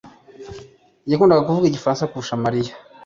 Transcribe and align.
yakundaga 1.11 1.45
kuvuga 1.47 1.67
igifaransa 1.67 2.09
kurusha 2.09 2.41
Mariya 2.45 2.73